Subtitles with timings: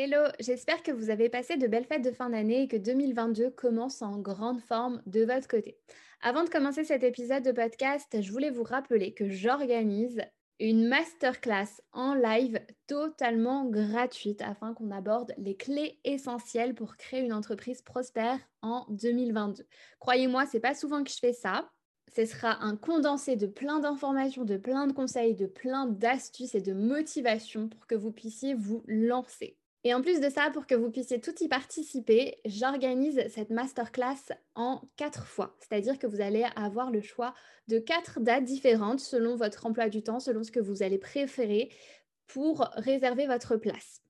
[0.00, 3.50] Hello, j'espère que vous avez passé de belles fêtes de fin d'année et que 2022
[3.50, 5.76] commence en grande forme de votre côté.
[6.22, 10.22] Avant de commencer cet épisode de podcast, je voulais vous rappeler que j'organise
[10.60, 17.32] une masterclass en live totalement gratuite afin qu'on aborde les clés essentielles pour créer une
[17.32, 19.66] entreprise prospère en 2022.
[19.98, 21.68] Croyez-moi, c'est pas souvent que je fais ça.
[22.14, 26.60] Ce sera un condensé de plein d'informations, de plein de conseils, de plein d'astuces et
[26.60, 29.57] de motivations pour que vous puissiez vous lancer.
[29.84, 34.34] Et en plus de ça, pour que vous puissiez tout y participer, j'organise cette masterclass
[34.54, 35.56] en quatre fois.
[35.60, 37.32] C'est-à-dire que vous allez avoir le choix
[37.68, 41.70] de quatre dates différentes selon votre emploi du temps, selon ce que vous allez préférer
[42.26, 44.02] pour réserver votre place.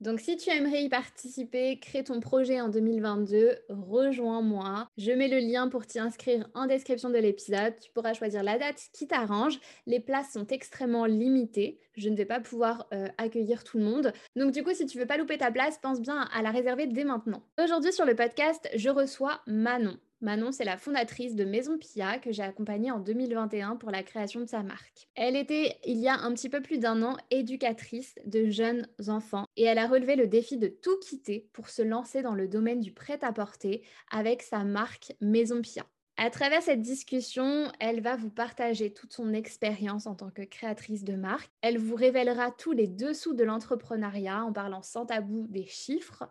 [0.00, 4.88] Donc si tu aimerais y participer, crée ton projet en 2022, rejoins-moi.
[4.98, 7.74] Je mets le lien pour t'y inscrire en description de l'épisode.
[7.80, 9.58] Tu pourras choisir la date qui t'arrange.
[9.86, 11.80] Les places sont extrêmement limitées.
[11.94, 14.12] Je ne vais pas pouvoir euh, accueillir tout le monde.
[14.36, 16.86] Donc du coup, si tu veux pas louper ta place, pense bien à la réserver
[16.86, 17.42] dès maintenant.
[17.62, 19.96] Aujourd'hui sur le podcast, je reçois Manon.
[20.22, 24.40] Manon, c'est la fondatrice de Maison Pia que j'ai accompagnée en 2021 pour la création
[24.40, 25.08] de sa marque.
[25.14, 29.44] Elle était, il y a un petit peu plus d'un an, éducatrice de jeunes enfants
[29.58, 32.80] et elle a relevé le défi de tout quitter pour se lancer dans le domaine
[32.80, 35.84] du prêt-à-porter avec sa marque Maison Pia.
[36.16, 41.04] À travers cette discussion, elle va vous partager toute son expérience en tant que créatrice
[41.04, 41.50] de marque.
[41.60, 46.26] Elle vous révélera tous les dessous de l'entrepreneuriat en parlant sans tabou des chiffres,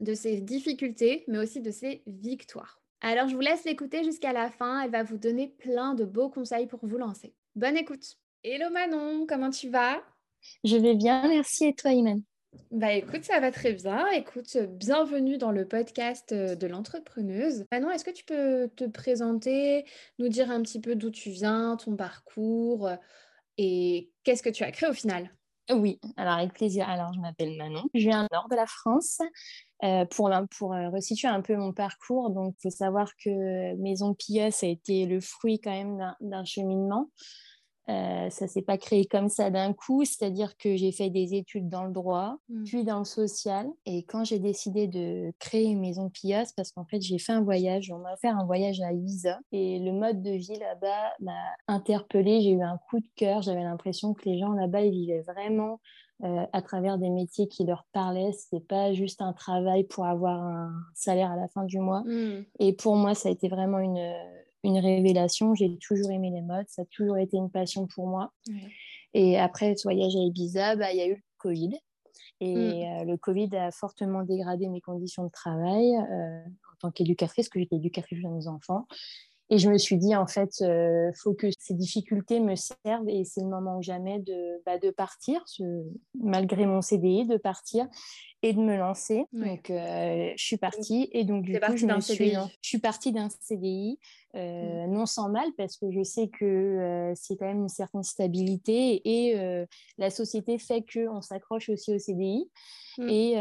[0.00, 2.79] de ses difficultés, mais aussi de ses victoires.
[3.02, 4.82] Alors, je vous laisse l'écouter jusqu'à la fin.
[4.82, 7.34] Elle va vous donner plein de beaux conseils pour vous lancer.
[7.56, 8.04] Bonne écoute.
[8.44, 10.02] Hello Manon, comment tu vas?
[10.64, 11.66] Je vais bien, merci.
[11.66, 12.22] Et toi, Iman?
[12.70, 14.06] Bah écoute, ça va très bien.
[14.08, 17.64] Écoute, bienvenue dans le podcast euh, de l'entrepreneuse.
[17.72, 19.86] Manon, est-ce que tu peux te présenter,
[20.18, 22.96] nous dire un petit peu d'où tu viens, ton parcours euh,
[23.56, 25.30] et qu'est-ce que tu as créé au final?
[25.70, 26.88] Oui, alors avec plaisir.
[26.88, 27.84] Alors, je m'appelle Manon.
[27.94, 29.20] Je viens du nord de la France.
[29.82, 34.12] Euh, pour, pour euh, resituer un peu mon parcours, donc il faut savoir que Maison
[34.12, 37.08] Pia, ça a été le fruit quand même d'un cheminement.
[37.90, 41.68] Euh, ça s'est pas créé comme ça d'un coup, c'est-à-dire que j'ai fait des études
[41.68, 42.64] dans le droit, mmh.
[42.64, 43.66] puis dans le social.
[43.84, 47.32] Et quand j'ai décidé de créer une maison Pia, c'est parce qu'en fait j'ai fait
[47.32, 51.14] un voyage, on m'a fait un voyage à Ibiza et le mode de vie là-bas
[51.20, 52.42] m'a interpellée.
[52.42, 55.80] J'ai eu un coup de cœur, j'avais l'impression que les gens là-bas ils vivaient vraiment
[56.22, 58.32] euh, à travers des métiers qui leur parlaient.
[58.32, 62.00] Ce n'est pas juste un travail pour avoir un salaire à la fin du mois.
[62.00, 62.44] Hmm.
[62.58, 64.12] Et pour moi, ça a été vraiment une,
[64.64, 65.54] une révélation.
[65.54, 68.32] J'ai toujours aimé les modes, ça a toujours été une passion pour moi.
[69.14, 71.72] Et après ce voyage à Ibiza, bah, il y a eu le Covid.
[72.40, 72.58] Et hmm.
[72.58, 77.58] euh, le Covid a fortement dégradé mes conditions de travail euh, en tant qu'éducatrice, que
[77.58, 78.86] j'étais éducatrice de jeunes enfants.
[79.52, 83.08] Et je me suis dit, en fait, il euh, faut que ces difficultés me servent
[83.08, 85.44] et c'est le moment ou jamais de, bah, de partir,
[86.14, 87.88] malgré mon CDI, de partir
[88.42, 89.24] et de me lancer.
[89.32, 93.10] Donc, euh, je suis partie et donc, du coup, je, me suis, je suis partie
[93.10, 93.98] d'un CDI,
[94.36, 94.92] euh, mmh.
[94.92, 99.66] non sans mal, parce que je sais que c'est quand même une certaine stabilité et
[99.98, 102.48] la société fait qu'on s'accroche aussi au CDI.
[102.98, 103.08] Mmh.
[103.08, 103.34] Et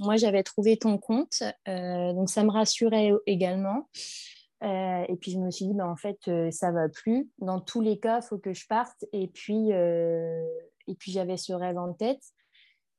[0.00, 3.88] moi, j'avais trouvé ton compte, donc ça me rassurait également.
[4.62, 7.28] Euh, et puis je me suis dit, bah, en fait, euh, ça va plus.
[7.38, 9.04] Dans tous les cas, il faut que je parte.
[9.12, 10.44] Et puis, euh,
[10.86, 12.22] et puis j'avais ce rêve en tête.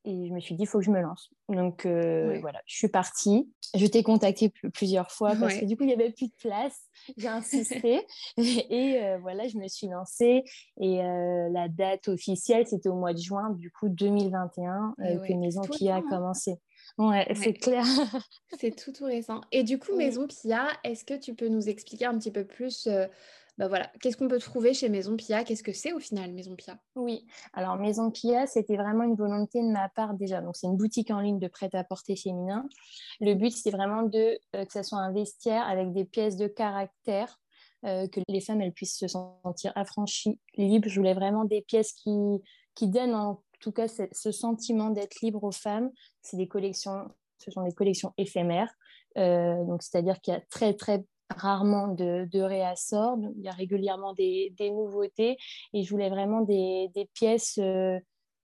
[0.06, 1.34] Et je me suis dit, il faut que je me lance.
[1.50, 3.52] Donc voilà, je suis partie.
[3.76, 6.80] Je t'ai contacté plusieurs fois parce que du coup, il n'y avait plus de place.
[7.18, 8.06] J'ai insisté.
[8.38, 10.46] et voilà, je me suis lancée.
[10.80, 15.90] Et la date officielle, c'était au mois de juin, du coup, 2021, que Maison qui
[15.90, 16.58] a commencé.
[16.98, 17.84] Ouais, c'est clair.
[18.60, 19.42] c'est tout tout récent.
[19.52, 22.88] Et du coup, Maison Pia, est-ce que tu peux nous expliquer un petit peu plus
[22.88, 23.06] euh,
[23.58, 25.44] bah voilà, qu'est-ce qu'on peut trouver chez Maison Pia?
[25.44, 26.78] Qu'est-ce que c'est au final Maison Pia?
[26.96, 30.42] Oui, alors Maison Pia, c'était vraiment une volonté de ma part déjà.
[30.42, 32.68] Donc c'est une boutique en ligne de prêt-à-porter féminin.
[33.20, 36.48] Le but, c'est vraiment de euh, que ça soit un vestiaire avec des pièces de
[36.48, 37.40] caractère
[37.86, 40.88] euh, que les femmes elles puissent se sentir affranchies, libres.
[40.88, 42.12] Je voulais vraiment des pièces qui,
[42.76, 45.92] qui donnent en tout cas, ce sentiment d'être libre aux femmes,
[46.22, 48.74] c'est des collections, ce sont des collections éphémères.
[49.18, 53.18] Euh, donc, c'est-à-dire qu'il y a très, très rarement de, de réassorts.
[53.38, 55.38] Il y a régulièrement des, nouveautés.
[55.74, 58.00] Et je voulais vraiment des, pièces euh,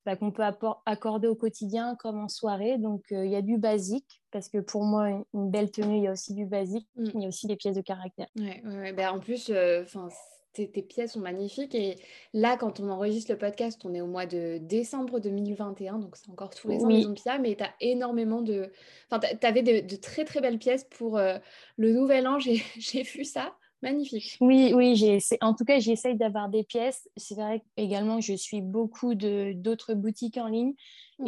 [0.06, 0.44] bah, qu'on peut
[0.86, 2.78] accorder au quotidien comme en soirée.
[2.78, 6.04] Donc, euh, il y a du basique, parce que pour moi, une, belle tenue, il
[6.04, 7.10] y a aussi du basique, mm.
[7.14, 8.28] il y a aussi des pièces de caractère.
[8.36, 9.52] Ouais, ben, en plus,
[9.84, 10.10] enfin
[10.54, 11.76] tes, pièces sont magnifiques.
[11.76, 11.96] Et
[12.34, 16.30] là, quand on enregistre le podcast, on est au mois de décembre 2021, donc c'est
[16.30, 18.72] encore tous les ans Pia, mais tu as énormément de...
[19.10, 21.38] Enfin, tu avais de, très très belles pièces pour euh,
[21.78, 23.56] le nouvel an, j'ai vu ça.
[23.82, 24.38] Magnifique.
[24.40, 27.10] Oui, oui, en tout cas, j'essaye d'avoir des pièces.
[27.18, 30.74] C'est vrai également je suis beaucoup d'autres boutiques en ligne.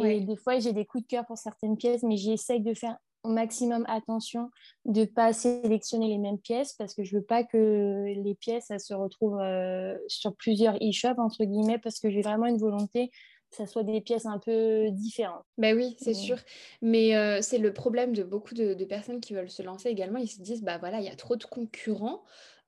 [0.02, 2.96] Et des fois, j'ai des coups de cœur pour certaines pièces, mais j'essaye de faire
[3.26, 4.50] au maximum attention
[4.84, 8.72] de ne pas sélectionner les mêmes pièces parce que je veux pas que les pièces
[8.78, 13.10] se retrouvent euh, sur plusieurs e-shops, entre guillemets, parce que j'ai vraiment une volonté
[13.50, 15.44] que ça soit des pièces un peu différentes.
[15.58, 16.36] Ben oui, c'est sûr.
[16.82, 20.18] Mais euh, c'est le problème de beaucoup de, personnes qui veulent se lancer également.
[20.18, 22.24] Ils se disent, bah voilà, il y a trop de concurrents.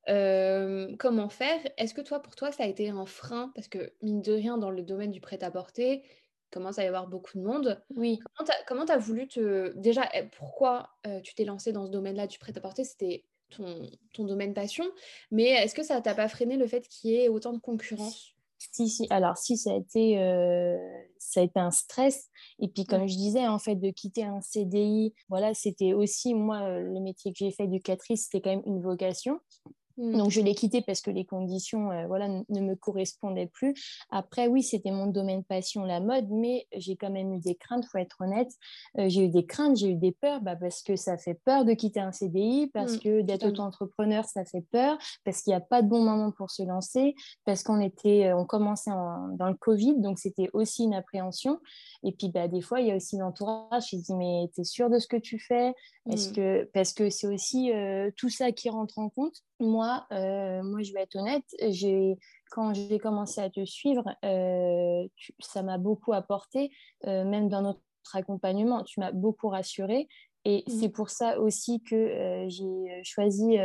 [0.08, 1.60] Euh, comment faire?
[1.76, 3.50] Est-ce que toi, pour toi, ça a été un frein?
[3.54, 6.02] Parce que, mine de rien, dans le domaine du prêt-à-porter,
[6.50, 7.82] commence à y avoir beaucoup de monde.
[7.96, 8.18] Oui.
[8.66, 9.72] Comment tu as, voulu te...
[9.76, 14.24] Déjà, eh, pourquoi euh, tu t'es lancé dans ce domaine-là du prêt-à-porter C'était ton, ton,
[14.24, 14.84] domaine passion.
[15.30, 18.34] Mais est-ce que ça t'a pas freiné le fait qu'il y ait autant de concurrence?
[18.58, 20.76] Si, si, alors si, ça a, été, euh,
[21.18, 22.28] ça a été un stress.
[22.58, 26.62] Et puis, comme je disais, en fait, de quitter un CDI, voilà, c'était aussi, moi,
[26.62, 29.40] euh, le métier que j'ai fait éducatrice, c'était quand même une vocation.
[29.98, 30.16] Mm.
[30.16, 33.74] Donc, je l'ai quitté parce que les conditions euh, voilà, ne me correspondaient plus.
[34.10, 37.84] Après, oui, c'était mon domaine passion, la mode, mais j'ai quand même eu des craintes,
[37.84, 38.50] il faut être honnête.
[38.98, 41.64] Euh, j'ai eu des craintes, j'ai eu des peurs bah, parce que ça fait peur
[41.64, 45.56] de quitter un CDI, parce mm, que d'être auto-entrepreneur, ça fait peur, parce qu'il n'y
[45.56, 47.14] a pas de bon moment pour se lancer,
[47.44, 51.58] parce qu'on était, euh, on commençait dans le Covid, donc c'était aussi une appréhension.
[52.04, 54.64] Et puis, bah, des fois, il y a aussi l'entourage qui dit, mais tu es
[54.64, 55.74] sûr de ce que tu fais?
[56.10, 56.32] Est-ce mm.
[56.34, 56.70] que...
[56.72, 57.72] Parce que c'est aussi
[58.16, 59.42] tout ça qui rentre en compte.
[59.60, 61.44] Moi, euh, moi, je vais être honnête,
[62.50, 65.06] quand j'ai commencé à te suivre, euh,
[65.40, 66.70] ça m'a beaucoup apporté,
[67.06, 67.80] euh, même dans notre
[68.14, 68.84] accompagnement.
[68.84, 70.08] Tu m'as beaucoup rassurée.
[70.44, 70.70] Et mmh.
[70.70, 73.58] c'est pour ça aussi que j'ai choisi,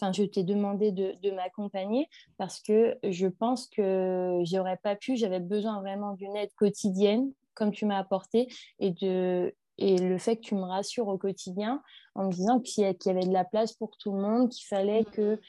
[0.00, 5.16] enfin, je t'ai demandé de, de m'accompagner parce que je pense que j'aurais pas pu,
[5.16, 8.48] j'avais besoin vraiment d'une aide quotidienne comme tu m'as apporté
[8.80, 11.82] et de, et le fait que tu me rassures au quotidien
[12.14, 15.02] en me disant qu'il y avait de la place pour tout le monde, qu'il fallait
[15.02, 15.10] mm.
[15.10, 15.40] que,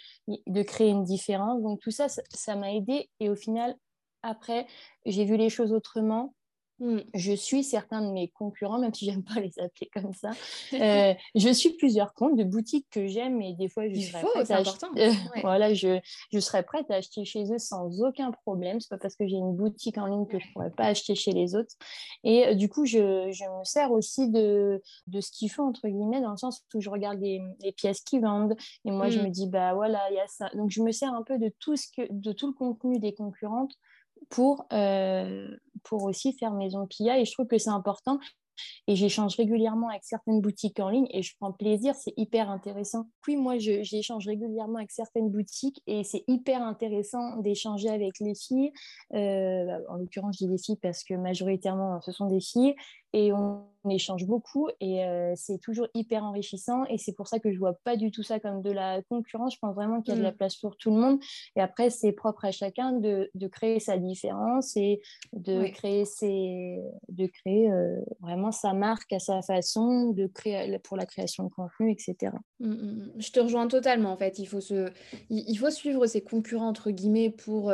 [0.47, 1.61] de créer une différence.
[1.61, 3.09] Donc tout ça, ça m'a aidé.
[3.19, 3.75] Et au final,
[4.23, 4.67] après,
[5.05, 6.33] j'ai vu les choses autrement.
[6.81, 7.01] Mm.
[7.13, 10.31] Je suis certains de mes concurrents, même si j'aime pas les appeler comme ça.
[10.73, 14.51] Euh, je suis plusieurs comptes de boutiques que j'aime et des fois je serais prête
[14.51, 14.87] à acheter...
[15.41, 15.99] voilà, je,
[16.31, 18.79] je, serais prête à acheter chez eux sans aucun problème.
[18.79, 21.31] C'est pas parce que j'ai une boutique en ligne que je pourrais pas acheter chez
[21.31, 21.75] les autres.
[22.23, 25.87] Et euh, du coup, je, je, me sers aussi de, de ce qu'ils font entre
[25.87, 28.55] guillemets dans le sens où je regarde les, les pièces qu'ils vendent
[28.85, 29.23] et moi je mm.
[29.23, 30.49] me dis bah voilà il y a ça.
[30.55, 33.13] Donc je me sers un peu de tout ce que de tout le contenu des
[33.13, 33.73] concurrentes
[34.29, 37.19] pour, euh, pour aussi faire maison Pia.
[37.19, 38.19] Et je trouve que c'est important.
[38.87, 43.07] Et j'échange régulièrement avec certaines boutiques en ligne et je prends plaisir, c'est hyper intéressant.
[43.21, 48.71] Puis moi, j'échange régulièrement avec certaines boutiques et c'est hyper intéressant d'échanger avec les filles.
[49.13, 52.75] Euh, bah, en l'occurrence, je dis les filles parce que majoritairement, ce sont des filles
[53.13, 57.51] et on, échange beaucoup et euh, c'est toujours hyper enrichissant et c'est pour ça que
[57.51, 59.55] je vois pas du tout ça comme de la concurrence.
[59.55, 60.35] Je pense vraiment qu'il y a de la mm.
[60.35, 61.19] place pour tout le monde
[61.55, 65.01] et après c'est propre à chacun de, de, créer sa différence et
[65.33, 66.79] de créer ses,
[67.09, 71.49] de créer euh, vraiment sa marque à sa façon, de créer pour la création de
[71.49, 72.35] contenu, etc.
[72.59, 74.37] Mm, mm, je te rejoins totalement en fait.
[74.37, 74.91] Il faut se,
[75.31, 77.73] il faut suivre ses concurrents entre guillemets pour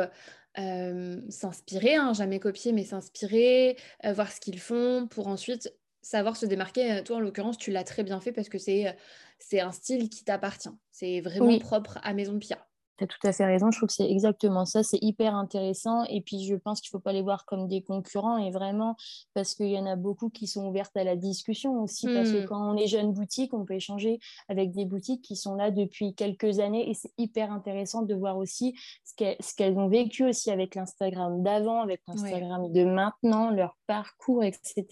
[0.58, 5.72] euh, s'inspirer, hein, jamais copier, mais s'inspirer, euh, voir ce qu'ils font pour ensuite
[6.02, 6.92] savoir se démarquer.
[6.92, 8.96] Euh, toi, en l'occurrence, tu l'as très bien fait parce que c'est
[9.38, 10.70] c'est un style qui t'appartient.
[10.90, 12.67] C'est vraiment propre à Maison Pia.
[12.98, 16.02] Tu as tout à fait raison, je trouve que c'est exactement ça, c'est hyper intéressant
[16.04, 18.96] et puis je pense qu'il ne faut pas les voir comme des concurrents et vraiment
[19.34, 22.42] parce qu'il y en a beaucoup qui sont ouvertes à la discussion aussi parce que
[22.42, 22.46] hmm.
[22.46, 26.14] quand on est jeune boutique, on peut échanger avec des boutiques qui sont là depuis
[26.14, 28.74] quelques années et c'est hyper intéressant de voir aussi
[29.04, 34.84] ce qu'elles ont vécu aussi avec l'Instagram d'avant, avec l'Instagram de maintenant, leur parcours, etc.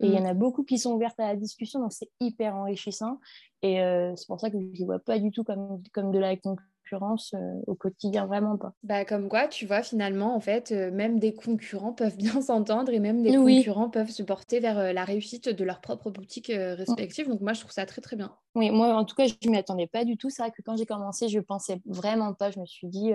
[0.00, 0.26] Et il y en hmm.
[0.26, 3.18] a beaucoup qui sont ouvertes à la discussion, donc c'est hyper enrichissant
[3.62, 6.12] et euh, c'est pour ça que je ne les vois pas du tout comme, comme
[6.12, 8.72] de la concurrence euh, au quotidien, vraiment pas.
[8.82, 12.92] Bah, comme quoi, tu vois, finalement, en fait, euh, même des concurrents peuvent bien s'entendre
[12.92, 16.52] et même des concurrents peuvent se porter vers euh, la réussite de leur propre boutique
[16.54, 17.28] respective.
[17.28, 18.34] Donc, moi, je trouve ça très, très bien.
[18.54, 20.30] Oui, moi, en tout cas, je ne m'y attendais pas du tout.
[20.30, 22.50] C'est vrai que quand j'ai commencé, je pensais vraiment pas.
[22.50, 23.12] Je me suis dit,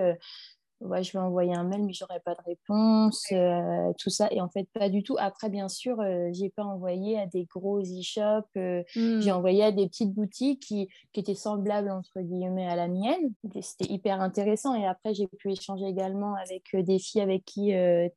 [0.86, 4.28] ouais, je vais envoyer un mail, mais j'aurai pas de réponse, euh, tout ça.
[4.32, 5.16] Et en fait, pas du tout.
[5.20, 9.36] Après, bien sûr, euh, j'ai pas envoyé à des gros e-shops, euh, j'ai hmm.
[9.36, 13.34] envoyé à des petites boutiques qui, qui, étaient semblables, entre guillemets, à la mienne.
[13.62, 14.76] C'était hyper intéressant.
[14.76, 18.10] Et après, j'ai pu échanger également avec des filles avec qui, as,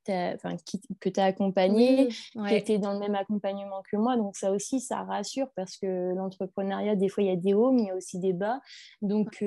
[0.64, 4.16] qui que tu as accompagnées, qui étaient dans le même accompagnement que moi.
[4.16, 7.72] Donc, ça aussi, ça rassure parce que l'entrepreneuriat, des fois, il y a des hauts,
[7.72, 8.60] mais il y a aussi des bas.
[9.02, 9.44] Donc,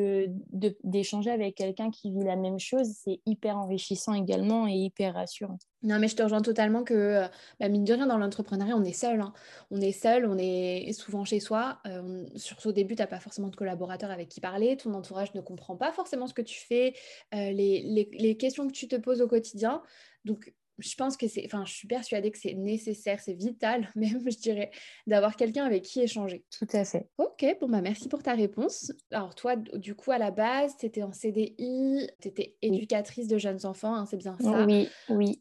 [0.84, 5.58] d'échanger avec quelqu'un qui vit la même chose, c'est hyper enrichissant également et hyper rassurant.
[5.84, 7.28] Non, mais je te rejoins totalement que, euh,
[7.60, 9.20] bah, mine de rien, dans l'entrepreneuriat, on est seul.
[9.20, 9.34] Hein.
[9.72, 11.80] On est seul, on est souvent chez soi.
[11.88, 14.78] Euh, surtout au début, tu n'as pas forcément de collaborateurs avec qui parler.
[14.78, 16.94] Ton entourage ne comprend pas forcément ce que tu fais,
[17.34, 19.82] euh, les, les, les, questions que tu te poses au quotidien.
[20.24, 24.22] Donc, je pense que c'est, enfin, je suis persuadée que c'est nécessaire, c'est vital, même,
[24.30, 24.72] je dirais,
[25.08, 26.44] d'avoir quelqu'un avec qui échanger.
[26.58, 27.08] Tout à fait.
[27.18, 28.92] Ok, bon, bah, merci pour ta réponse.
[29.12, 33.38] Alors, toi, du coup, à la base, tu étais en CDI, tu étais éducatrice de
[33.38, 35.40] jeunes enfants, hein, c'est bien ça Oui, oui.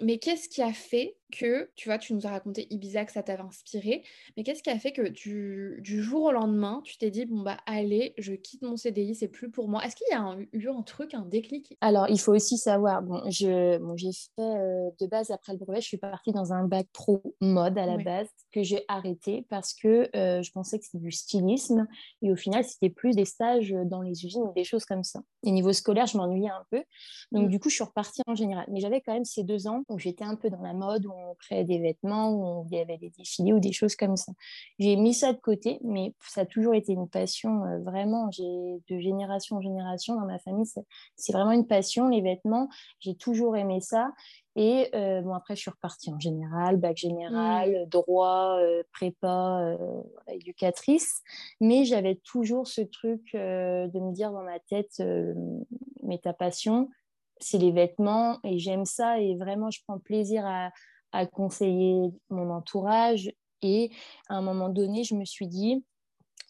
[0.00, 3.22] mais qu'est-ce qui a fait que, tu vois, tu nous as raconté Ibiza, que ça
[3.22, 4.02] t'avait inspiré,
[4.36, 7.42] mais qu'est-ce qui a fait que du, du, jour au lendemain, tu t'es dit, bon,
[7.42, 9.84] bah, allez, je quitte mon CDI, c'est plus pour moi.
[9.84, 11.76] Est-ce qu'il y a eu un truc, un déclic?
[11.80, 15.80] Alors, il faut aussi savoir, bon, j'ai bon, fait euh, de base, après le brevet,
[15.80, 19.74] je suis partie dans un bac pro mode à la base, que j'ai arrêté parce
[19.74, 21.86] que euh, je pensais que c'était du stylisme,
[22.22, 25.20] et au final, c'était plus des stages dans les usines ou des choses comme ça.
[25.44, 26.82] Et niveau scolaire, je m'ennuyais un peu.
[27.32, 27.50] Donc, mmh.
[27.50, 28.66] du coup, je suis repartie en général.
[28.70, 31.12] Mais j'avais quand même ces deux ans où j'étais un peu dans la mode, où
[31.30, 34.32] on créait des vêtements, où il y avait des défilés ou des choses comme ça.
[34.78, 38.30] J'ai mis ça de côté, mais ça a toujours été une passion, euh, vraiment.
[38.30, 40.66] J'ai de génération en génération dans ma famille,
[41.16, 42.68] c'est vraiment une passion, les vêtements.
[43.00, 44.12] J'ai toujours aimé ça.
[44.56, 47.88] Et euh, bon, après, je suis repartie en général, bac général, mmh.
[47.88, 49.76] droit, euh, prépa,
[50.28, 51.22] éducatrice.
[51.60, 55.00] Mais j'avais toujours ce truc de me dire dans ma tête,
[56.02, 56.88] mais ta passion,
[57.40, 60.70] c'est les vêtements et j'aime ça et vraiment, je prends plaisir à,
[61.12, 63.30] à conseiller mon entourage.
[63.62, 63.90] Et
[64.28, 65.82] à un moment donné, je me suis dit,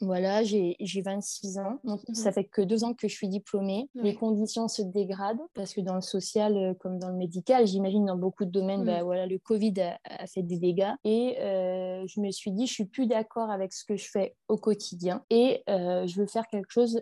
[0.01, 1.81] voilà, j'ai 26 ans.
[1.83, 2.15] Donc, mhm.
[2.15, 3.89] Ça fait que deux ans que je suis diplômée.
[3.95, 8.07] Les conditions se dégradent parce que dans le social euh, comme dans le médical, j'imagine
[8.07, 9.75] dans beaucoup de domaines, bah, voilà, le Covid
[10.05, 10.93] a, fait des dégâts.
[11.05, 14.37] Et euh, je me suis dit, je suis plus d'accord avec ce que je fais
[14.47, 17.01] au quotidien et euh, je veux faire quelque chose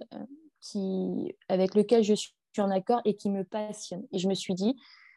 [0.60, 4.04] qui, avec lequel je suis en accord et qui me passionne.
[4.12, 4.75] Et je me suis dit,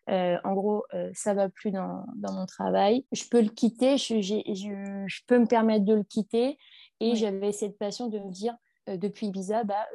[0.10, 3.06] euh, en gros, euh, ça va plus dans, mon travail.
[3.12, 6.58] Je peux le quitter, je, peux me permettre de le quitter.
[7.00, 8.56] Et j'avais cette passion de me dire,
[8.90, 9.88] euh, depuis Ibiza, bah,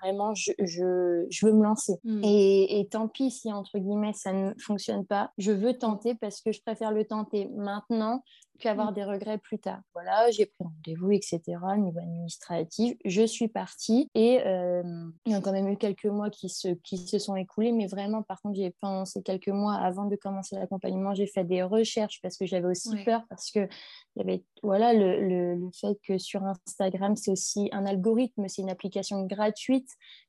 [0.00, 1.94] vraiment, je, veux me lancer.
[2.04, 2.20] Hmm.
[2.24, 6.40] Et, et, tant pis si, entre guillemets, ça ne fonctionne pas, je veux tenter parce
[6.40, 8.22] que je préfère le tenter maintenant
[8.60, 8.94] qu'avoir mmh.
[8.94, 9.80] des regrets plus tard.
[9.94, 11.40] Voilà, j'ai pris rendez-vous, etc.
[11.78, 12.96] niveau administratif.
[13.04, 14.82] Je suis partie et euh,
[15.26, 17.86] il y a quand même eu quelques mois qui se, qui se sont écoulés, mais
[17.86, 18.72] vraiment, par contre, j'ai
[19.06, 22.90] ces quelques mois, avant de commencer l'accompagnement, j'ai fait des recherches parce que j'avais aussi
[23.04, 27.30] peur, parce que il y avait voilà, le, le, le fait que sur Instagram, c'est
[27.30, 29.79] aussi un algorithme, c'est une application gratuite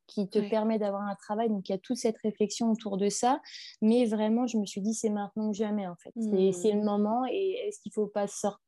[0.08, 1.50] qui te permet d'avoir un travail.
[1.50, 3.40] Donc, il y a toute cette réflexion autour de ça.
[3.82, 6.12] Mais vraiment, je me suis dit, c'est maintenant ou jamais, en fait.
[6.16, 6.84] C'est le mmh.
[6.84, 7.26] moment.
[7.32, 8.26] Et est-ce qu'il ne faut pas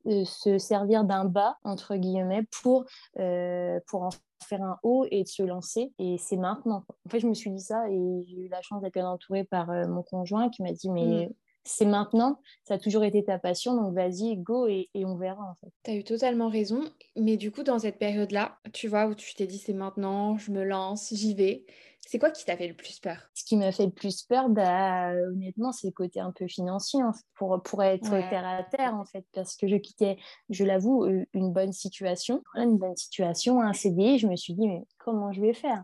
[0.08, 2.86] euh, se servir d'un bas, entre guillemets, pour,
[3.20, 4.10] euh, pour en
[4.48, 7.50] faire un haut et de se lancer et c'est maintenant en fait je me suis
[7.50, 10.74] dit ça et j'ai eu la chance d'être entourée par euh, mon conjoint qui m'a
[10.74, 14.89] dit mais mmh c'est maintenant, ça a toujours été ta passion, donc vas-y, go et,
[14.96, 15.72] on verra en fait.
[15.84, 16.84] Tu as eu totalement raison,
[17.15, 20.51] mais du coup, dans cette période-là, tu vois, où tu t'es dit c'est maintenant, je
[20.51, 21.65] me lance, j'y vais,
[22.05, 23.29] c'est quoi qui t'a fait le plus peur?
[23.34, 27.00] Ce qui m'a fait le plus peur, bah, honnêtement, c'est le côté un peu financier,
[27.36, 30.17] pour, pour être terre à terre, en fait, parce que je quittais,
[30.50, 34.67] je l'avoue, euh, une bonne situation, une bonne situation, un CDI, je me suis dit,
[34.67, 35.84] mais comment je vais faire?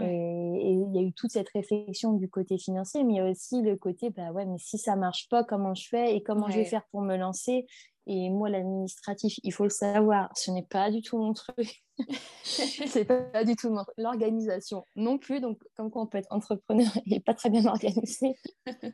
[0.00, 3.30] Et il y a eu toute cette réflexion du côté financier, mais il y a
[3.30, 6.48] aussi le côté, bah ouais, mais si ça marche pas, comment je fais et comment
[6.48, 7.66] je vais faire pour me lancer?
[8.06, 11.82] Et moi, l'administratif, il faut le savoir, ce n'est pas du tout mon truc.
[12.44, 15.40] c'est pas du tout l'organisation non plus.
[15.40, 18.34] Donc, comme quoi on peut être entrepreneur et pas très bien organisé,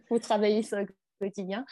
[0.08, 0.78] faut travailler sur
[1.20, 1.64] quotidien.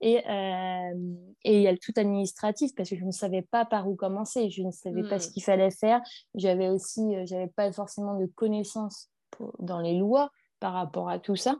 [0.00, 0.94] Et euh,
[1.42, 3.94] et il y a le tout administratif parce que je ne savais pas par où
[3.94, 5.32] commencer, je ne savais pas ce hmm.
[5.32, 6.00] qu'il fallait faire.
[6.34, 9.10] J'avais aussi, euh, j'avais pas forcément de connaissances
[9.58, 11.56] dans les lois par rapport à tout ça.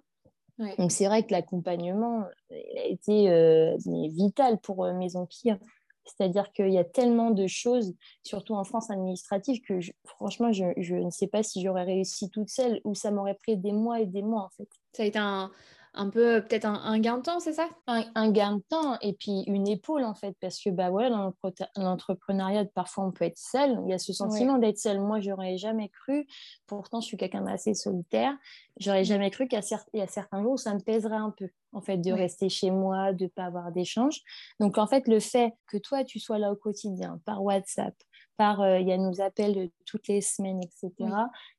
[0.79, 5.59] Donc c'est vrai que l'accompagnement a été euh, vital pour Maison Pire.
[6.05, 10.97] C'est-à-dire qu'il y a tellement de choses, surtout en France administrative, que franchement, je, je,
[10.97, 14.07] ne sais pas si j'aurais réussi toute seule ou ça m'aurait pris des mois et
[14.07, 14.69] des mois en fait.
[14.93, 15.51] Ça a été un,
[15.95, 17.69] un peu peut-être un, gain de temps, c'est ça?
[17.87, 21.35] Un, gain de temps et puis une épaule en fait, parce que bah voilà, dans
[21.77, 23.79] l'entrepreneuriat, parfois on peut être seul.
[23.85, 25.01] Il y a ce sentiment d'être seul.
[25.01, 26.27] Moi, j'aurais jamais cru.
[26.67, 28.37] Pourtant, je suis quelqu'un d'assez solitaire.
[28.79, 29.07] J'aurais mmh.
[29.07, 29.61] jamais cru qu'il
[29.95, 32.71] y a certains jours où ça me pèserait un peu en fait de rester chez
[32.71, 34.21] moi, de pas avoir d'échange.
[34.61, 37.95] Donc en fait, le fait que toi tu sois là au quotidien par WhatsApp,
[38.37, 40.93] par euh, il y a nos appels toutes les semaines, etc.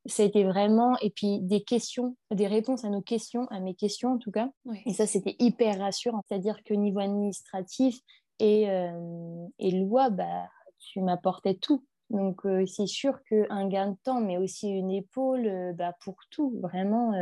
[0.05, 3.75] Ça a été vraiment, et puis des questions, des réponses à nos questions, à mes
[3.75, 4.49] questions en tout cas.
[4.85, 6.21] Et ça, c'était hyper rassurant.
[6.27, 7.99] C'est-à-dire que niveau administratif
[8.39, 10.47] et, euh, et loi, bah,
[10.79, 11.85] tu m'apportais tout.
[12.09, 16.59] Donc, euh, c'est sûr qu'un gain de temps, mais aussi une épaule bah, pour tout,
[16.61, 17.13] vraiment,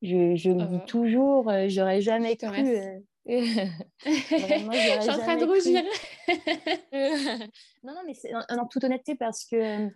[0.00, 3.02] Je, je le dis toujours, j'aurais jamais cru.
[3.28, 5.82] Vraiment, je suis en train de rougir.
[7.84, 9.88] non, non, mais c'est en, toute honnêteté parce que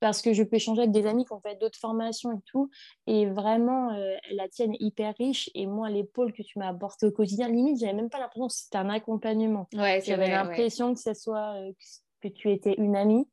[0.00, 2.70] parce que je peux échanger avec des amis qui ont fait d'autres formations et tout.
[3.06, 3.90] Et vraiment,
[4.30, 5.50] la tienne est hyper riche.
[5.54, 8.54] Et moi, l'épaule que tu m'as apporté au quotidien, limite, j'avais même pas l'impression que
[8.54, 9.66] c'était un accompagnement.
[9.74, 11.56] Ouais, j'avais l'impression que ce soit
[12.22, 13.28] que tu étais une amie.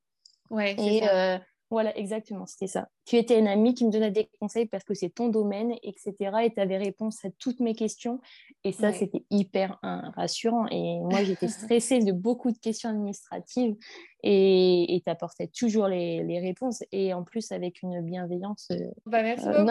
[0.50, 1.40] Ouais, et, ça.
[1.76, 2.88] Voilà, exactement, c'était ça.
[3.04, 6.14] Tu étais une amie qui me donnait des conseils parce que c'est ton domaine, etc.
[6.46, 8.22] Et tu avais réponse à toutes mes questions.
[8.64, 9.78] Et ça, c'était hyper
[10.16, 10.68] rassurant.
[10.72, 13.76] Et moi, j'étais stressée de beaucoup de questions administratives.
[14.24, 16.82] Et tu apportais toujours les, les, réponses.
[16.94, 18.70] Et en plus, avec une bienveillance.
[18.72, 19.68] Euh, bah, merci euh, beaucoup.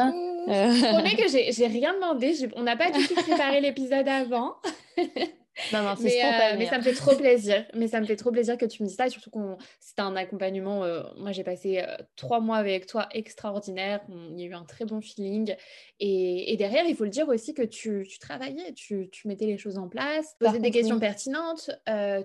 [0.46, 2.34] Je promets que j'ai rien demandé.
[2.54, 4.56] On n'a pas du tout préparé l'épisode avant.
[5.72, 7.64] Non, non, mais, euh, mais ça me fait trop plaisir.
[7.74, 9.06] Mais ça me fait trop plaisir que tu me dises ça.
[9.06, 10.84] Et surtout qu'on c'était un accompagnement.
[10.84, 14.00] Euh, moi, j'ai passé euh, trois mois avec toi extraordinaire.
[14.08, 15.54] Il y a eu un très bon feeling.
[16.00, 19.46] Et, et derrière, il faut le dire aussi que tu, tu travaillais, tu, tu, mettais
[19.46, 21.70] les choses en place, posais des questions pertinentes.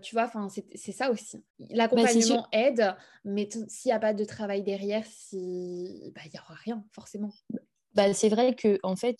[0.01, 1.37] tu vois, enfin, c'est ça aussi.
[1.59, 2.95] Bah, l'accompagnement aide,
[3.25, 6.11] mais s'il n'y a pas de travail derrière, si...
[6.15, 7.31] bah, il n'y aura rien, forcément.
[7.93, 9.17] Bah, c'est vrai que en fait,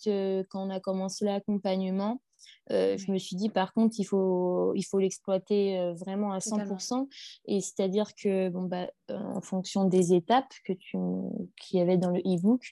[0.48, 2.20] quand on a commencé l'accompagnement,
[2.70, 6.38] euh, je me suis dit, par contre, il faut, il faut l'exploiter euh, vraiment à
[6.38, 7.08] 100%.
[7.46, 10.96] Et c'est-à-dire que, bon, bah, euh, en fonction des étapes que tu,
[11.60, 12.70] qu'il y avait dans le e-book,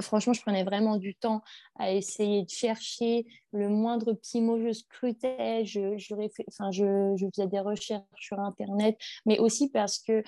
[0.00, 1.42] franchement, je prenais vraiment du temps
[1.78, 4.58] à essayer de chercher le moindre petit mot.
[4.60, 6.14] Je scrutais, je, je,
[6.48, 10.22] enfin, je, je faisais des recherches sur Internet, mais aussi parce que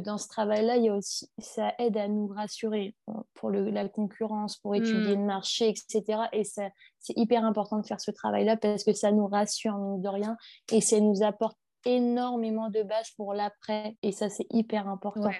[0.00, 2.94] dans ce travail-là, il y a aussi, ça aide à nous rassurer
[3.34, 5.20] pour le, la concurrence, pour étudier mmh.
[5.20, 6.22] le marché, etc.
[6.32, 6.72] Et c'est
[7.16, 10.36] hyper important de faire ce travail-là parce que ça nous rassure, nous de rien,
[10.72, 15.30] et ça nous apporte énormément de base pour l'après et ça c'est hyper important.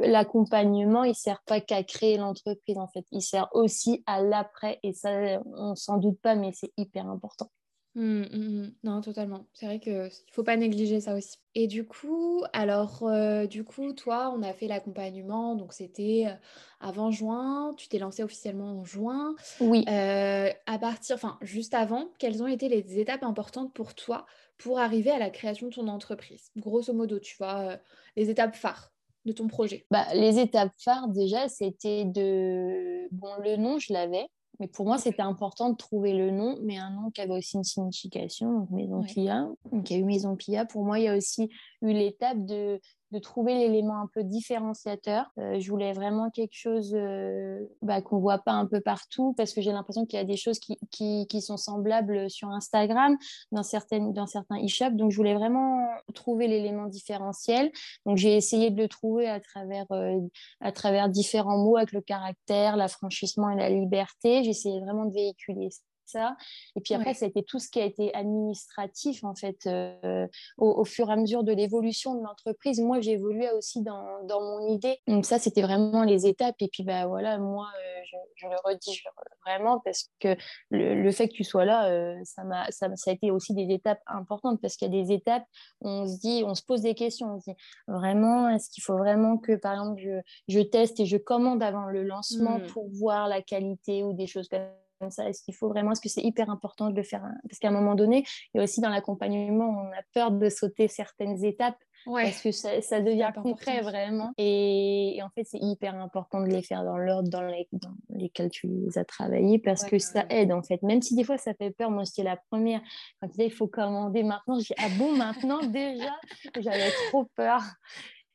[0.00, 4.92] L'accompagnement il sert pas qu'à créer l'entreprise en fait, il sert aussi à l'après et
[4.92, 7.50] ça on s'en doute pas mais c'est hyper important.
[7.94, 8.72] Mmh, mmh, mmh.
[8.84, 9.46] Non, totalement.
[9.52, 11.36] C'est vrai qu'il ne faut pas négliger ça aussi.
[11.54, 16.34] Et du coup, alors, euh, du coup, toi, on a fait l'accompagnement, donc c'était euh,
[16.80, 19.34] avant juin, tu t'es lancé officiellement en juin.
[19.60, 19.84] Oui.
[19.88, 24.24] Euh, à partir, enfin, juste avant, quelles ont été les étapes importantes pour toi
[24.62, 27.78] pour arriver à la création de ton entreprise Grosso modo, tu vois,
[28.16, 28.92] les étapes phares
[29.24, 29.86] de ton projet.
[29.90, 33.08] Bah, les étapes phares, déjà, c'était de...
[33.12, 34.26] Bon, le nom, je l'avais.
[34.60, 37.56] Mais pour moi, c'était important de trouver le nom, mais un nom qui avait aussi
[37.56, 39.48] une signification, donc Maison Pia.
[39.70, 40.64] Donc, il y a eu Maison Pia.
[40.64, 41.50] Pour moi, il y a aussi
[41.82, 42.80] eu l'étape de
[43.12, 45.30] de trouver l'élément un peu différenciateur.
[45.38, 49.52] Euh, je voulais vraiment quelque chose euh, bah, qu'on voit pas un peu partout parce
[49.52, 53.16] que j'ai l'impression qu'il y a des choses qui, qui, sont semblables sur Instagram,
[53.50, 54.96] dans, certaines, dans certains e-shops.
[54.96, 57.70] Donc, je voulais vraiment trouver l'élément différentiel.
[58.06, 60.18] Donc, j'ai essayé de le trouver à travers, euh,
[60.60, 64.42] à travers différents mots avec le caractère, l'affranchissement et la liberté.
[64.42, 65.68] J'ai essayé vraiment de véhiculer
[66.06, 66.36] ça.
[66.76, 70.26] Et puis après, ça a été tout ce qui a été administratif, en fait, euh,
[70.58, 72.80] au, fur et à mesure de l'évolution de l'entreprise.
[72.80, 74.98] Moi, j'évoluais aussi dans, dans, mon idée.
[75.06, 76.56] Donc ça, c'était vraiment les étapes.
[76.60, 79.00] Et puis, bah voilà, moi, euh, je, le redis
[79.46, 80.36] vraiment parce que
[80.70, 83.72] le, fait que tu sois là, euh, ça, m'a, ça, ça, a été aussi des
[83.72, 85.44] étapes importantes parce qu'il y a des étapes
[85.80, 87.34] où on se dit, on se pose des questions.
[87.34, 91.06] On se dit, vraiment, est-ce qu'il faut vraiment que, par exemple, je, je teste et
[91.06, 92.66] je commande avant le lancement mmh.
[92.66, 96.08] pour voir la qualité ou des choses comme ça Est-ce qu'il faut vraiment, est-ce que
[96.08, 98.24] c'est hyper important de le faire Parce qu'à un moment donné,
[98.56, 103.30] a aussi dans l'accompagnement, on a peur de sauter certaines étapes parce que ça, devient
[103.42, 104.32] concret vraiment.
[104.38, 108.50] Et, en fait, c'est hyper important de les faire dans l'ordre dans, les, dans lesquels
[108.50, 110.82] tu les as travaillés parce que ça aide en fait.
[110.82, 112.80] Même si des fois ça fait peur, moi j'étais la première.
[113.20, 116.14] Quand tu disais il faut commander maintenant, je dis ah bon, maintenant déjà?
[116.58, 117.62] J'avais trop peur.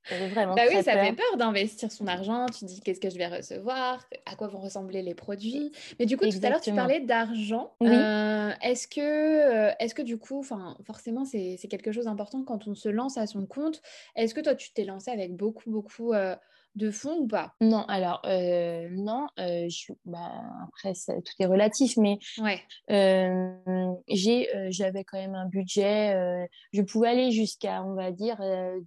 [0.09, 2.45] Vraiment bah oui, ça fait peur d'investir son argent.
[2.47, 5.71] Tu dis qu'est-ce que je vais recevoir, à quoi vont ressembler les produits?
[5.99, 7.73] Mais du coup, tout à l'heure, tu parlais d'argent.
[7.83, 10.43] Euh, est-ce que, euh, est-ce que du coup,
[10.83, 13.81] forcément, c'est quelque chose d'important quand on se lance à son compte.
[14.15, 16.35] Est-ce que toi, tu t'es lancé avec beaucoup, beaucoup euh,
[16.77, 17.53] de fonds ou pas?
[17.59, 20.31] Non, alors euh, non, euh, je, bah,
[20.67, 22.61] après tout est relatif, mais ouais.
[22.91, 28.37] euh, j'ai, j'avais quand même un budget, je pouvais aller jusqu'à, on va dire,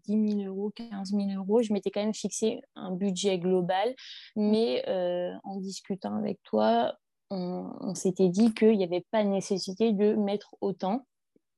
[0.07, 3.95] 10 000 euros, 15 000 euros, je m'étais quand même fixé un budget global,
[4.37, 4.85] mais
[5.45, 6.95] en discutant avec toi,
[7.31, 11.07] on, on s'était dit qu'il n'y avait pas nécessité de mettre autant.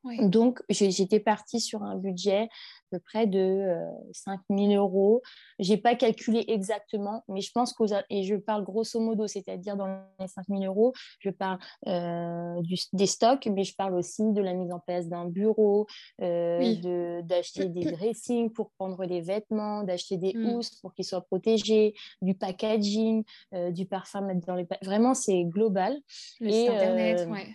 [0.04, 2.48] Donc, j'étais partie sur un budget
[2.92, 3.64] peu près de
[4.12, 5.22] 5 euh, 000 euros.
[5.58, 9.76] Je n'ai pas calculé exactement, mais je pense que, et je parle grosso modo, c'est-à-dire
[9.76, 9.86] dans
[10.20, 12.60] les 5 000 euros, je parle euh,
[12.92, 15.86] des stocks, mais je parle aussi de la mise en place d'un bureau,
[16.20, 20.46] euh, d'acheter des dressings pour prendre les vêtements, d'acheter des mmh.
[20.46, 23.24] housses pour qu'ils soient protégés, du packaging,
[23.70, 24.66] du parfum mettre dans les...
[24.82, 25.96] Vraiment, c'est global.
[26.40, 27.46] Le et, site internet, ouais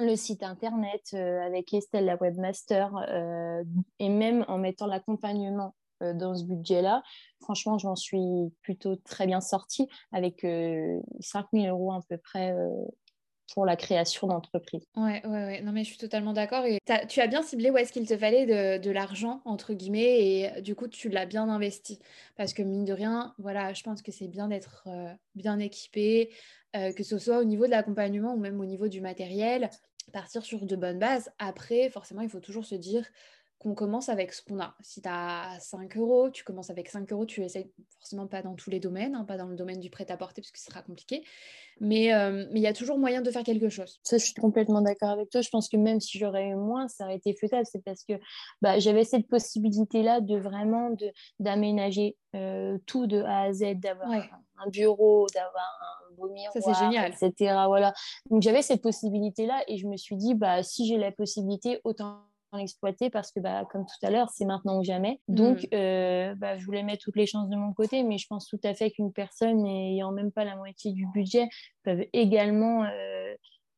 [0.00, 3.62] le site internet euh, avec Estelle, la webmaster, euh,
[3.98, 7.02] et même en mettant l'accompagnement euh, dans ce budget-là,
[7.40, 10.46] franchement, j'en suis plutôt très bien sortie avec
[11.20, 12.54] 5 000 euros à peu près
[13.52, 14.84] pour la création d'entreprise.
[14.96, 15.62] Ouais, ouais, ouais.
[15.62, 16.64] Non, mais je suis totalement d'accord.
[16.64, 20.20] Et tu as bien ciblé où est-ce qu'il te fallait de, de l'argent, entre guillemets,
[20.56, 21.98] et du coup, tu l'as bien investi.
[22.36, 24.88] Parce que, mine de rien, voilà, je pense que c'est bien d'être
[25.34, 26.30] bien équipé,
[26.72, 29.68] que ce soit au niveau de l'accompagnement ou même au niveau du matériel
[30.10, 31.30] partir sur de bonnes bases.
[31.38, 33.06] Après, forcément, il faut toujours se dire
[33.60, 34.74] qu'on commence avec ce qu'on a.
[34.80, 38.54] Si tu as 5 euros, tu commences avec 5 euros, tu essayes forcément pas dans
[38.54, 41.22] tous les domaines, hein, pas dans le domaine du prêt-à-porter parce que ce sera compliqué,
[41.78, 44.00] mais euh, il y a toujours moyen de faire quelque chose.
[44.02, 45.42] Ça, je suis complètement d'accord avec toi.
[45.42, 47.66] Je pense que même si j'aurais eu moins, ça aurait été faisable.
[47.70, 48.14] C'est parce que
[48.62, 50.96] bah, j'avais cette possibilité-là de vraiment
[51.38, 56.60] d'aménager euh, tout de A à Z, d'avoir un bureau, d'avoir un beau miroir, ça,
[56.60, 57.12] c'est génial.
[57.12, 57.32] etc.
[57.66, 57.92] Voilà.
[58.30, 62.20] Donc j'avais cette possibilité-là et je me suis dit, bah, si j'ai la possibilité, autant
[62.58, 65.66] exploiter parce que bah, comme tout à l'heure c'est maintenant ou jamais donc mm.
[65.74, 68.60] euh, bah, je voulais mettre toutes les chances de mon côté mais je pense tout
[68.64, 71.48] à fait qu'une personne n'ayant même pas la moitié du budget
[71.84, 73.34] peuvent également euh,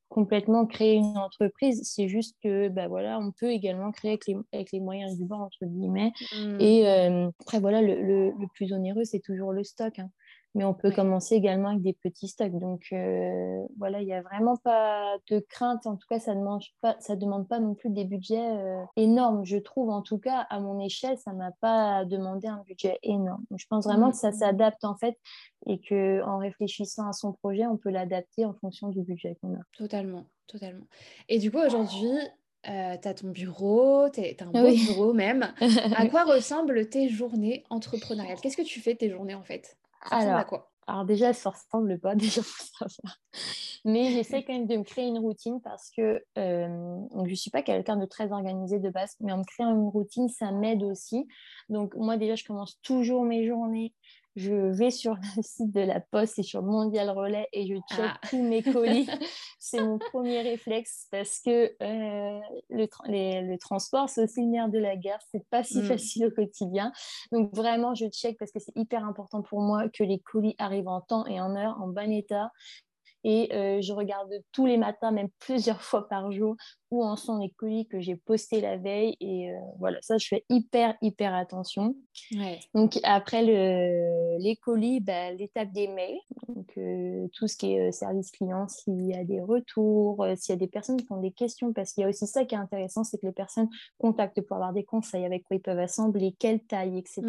[0.08, 4.36] complètement créer une entreprise c'est juste que bah, voilà on peut également créer avec les,
[4.52, 6.60] avec les moyens du bord entre guillemets mm.
[6.60, 10.10] et euh, après voilà le, le, plus onéreux c'est toujours le stock hein
[10.54, 12.58] mais on peut commencer également avec des petits stocks.
[12.58, 15.86] Donc euh, voilà, il n'y a vraiment pas de crainte.
[15.86, 18.82] En tout cas, ça ne demande pas, ça demande pas non plus des budgets euh,
[18.96, 19.44] énormes.
[19.44, 23.44] Je trouve, en tout cas, à mon échelle, ça m'a pas demandé un budget énorme.
[23.56, 24.34] je pense vraiment que ça mmh.
[24.34, 25.18] s'adapte en fait
[25.66, 29.54] et que en réfléchissant à son projet, on peut l'adapter en fonction du budget qu'on
[29.54, 29.62] a.
[29.76, 30.84] Totalement, totalement.
[31.28, 32.10] Et du coup, aujourd'hui,
[32.68, 35.52] euh, tu as ton bureau, tu as un beau bureau même.
[35.96, 38.38] à quoi ressemblent tes journées entrepreneuriales?
[38.40, 39.76] Qu'est-ce que tu fais tes journées en fait?
[40.10, 40.70] Alors, quoi?
[40.86, 43.18] alors déjà, ça ne ressemble pas, déjà savoir.
[43.84, 47.50] Mais j'essaie quand même de me créer une routine parce que euh, je ne suis
[47.50, 50.82] pas quelqu'un de très organisé de base, mais en me créant une routine, ça m'aide
[50.82, 51.26] aussi.
[51.68, 53.92] Donc moi déjà, je commence toujours mes journées
[54.36, 58.00] je vais sur le site de la Poste et sur Mondial Relais et je check
[58.00, 58.18] ah.
[58.28, 59.08] tous mes colis.
[59.58, 62.40] c'est mon premier réflexe parce que euh,
[62.70, 65.20] le, le, transport, c'est aussi le nerf de la guerre.
[65.30, 65.84] C'est pas si mm.
[65.84, 66.92] facile au quotidien.
[67.30, 70.88] Donc vraiment, je check parce que c'est hyper important pour moi que les colis arrivent
[70.88, 72.50] en temps et en heure, en bon état.
[73.24, 76.56] Et euh, je regarde tous les matins, même plusieurs fois par jour,
[76.90, 79.16] où en sont les colis que j'ai postés la veille.
[79.20, 81.94] Et euh, voilà, ça, je fais hyper, hyper attention.
[82.74, 86.18] Donc, après le, les colis, bah, l'étape des mails.
[86.48, 90.56] Donc, euh, tout ce qui est service client, s'il y a des retours, s'il y
[90.56, 92.58] a des personnes qui ont des questions, parce qu'il y a aussi ça qui est
[92.58, 96.34] intéressant, c'est que les personnes contactent pour avoir des conseils avec quoi ils peuvent assembler,
[96.38, 97.22] quelle taille, etc.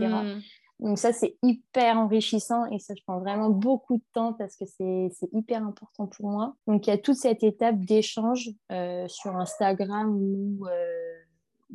[0.79, 4.65] Donc ça, c'est hyper enrichissant et ça, je prends vraiment beaucoup de temps parce que
[4.65, 6.55] c'est hyper important pour moi.
[6.67, 11.19] Donc il y a toute cette étape d'échange euh, sur Instagram ou, euh,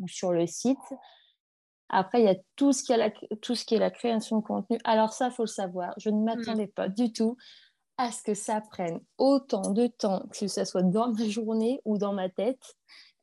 [0.00, 0.78] ou, sur le site.
[1.88, 4.40] Après, il y a tout ce qui, est la, tout ce qui est la création
[4.40, 4.78] de contenu.
[4.84, 5.94] Alors ça, il faut le savoir.
[5.96, 6.72] Je ne m'attendais mm.
[6.72, 7.36] pas du tout
[7.96, 11.98] à ce que ça prenne autant de temps, que ce soit dans ma journée ou
[11.98, 12.76] dans ma tête.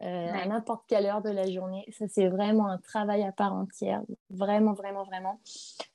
[0.04, 1.86] Euh, à n'importe quelle heure de la journée.
[1.98, 4.02] Ça, c'est vraiment un travail à part entière.
[4.30, 5.40] Vraiment, vraiment, vraiment.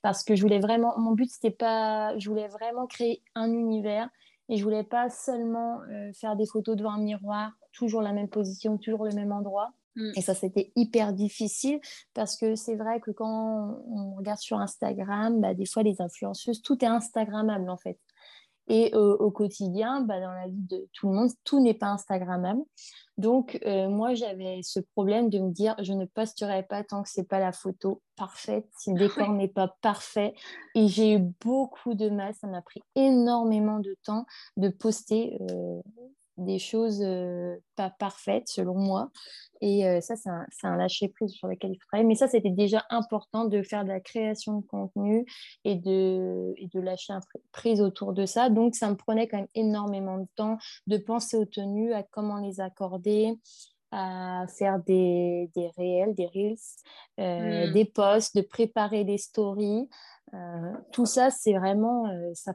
[0.01, 4.09] Parce que je voulais vraiment, mon but, c'était pas, je voulais vraiment créer un univers
[4.49, 8.27] et je voulais pas seulement euh, faire des photos devant un miroir, toujours la même
[8.27, 9.71] position, toujours le même endroit.
[9.95, 10.11] Mm.
[10.15, 11.79] Et ça, c'était hyper difficile
[12.15, 16.63] parce que c'est vrai que quand on regarde sur Instagram, bah, des fois, les influenceuses,
[16.63, 17.99] tout est Instagrammable en fait.
[18.67, 22.61] Et au quotidien, bah, dans la vie de tout le monde, tout n'est pas Instagrammable.
[23.17, 27.09] Donc, euh, moi, j'avais ce problème de me dire, je ne posterai pas tant que
[27.09, 30.33] c'est pas la photo parfaite, si le décor n'est pas parfait.
[30.73, 34.25] Et j'ai eu beaucoup de mal, ça m'a pris énormément de temps
[34.57, 35.81] de poster euh,
[36.37, 37.03] des choses
[37.75, 39.09] pas parfaites selon moi.
[39.61, 42.07] Et ça, c'est un, un lâcher-prise sur lequel il faut travailler.
[42.07, 45.25] Mais ça, c'était déjà important de faire de la création de contenu
[45.65, 47.13] et de, et de lâcher
[47.51, 48.49] prise autour de ça.
[48.49, 52.37] Donc, ça me prenait quand même énormément de temps de penser aux tenues, à comment
[52.37, 53.37] les accorder,
[53.91, 56.55] à faire des, des réels, des reels,
[57.19, 57.73] euh, mmh.
[57.73, 59.89] des posts, de préparer des stories.
[60.33, 60.37] Euh,
[60.93, 62.53] tout ça, c'est vraiment, euh, ça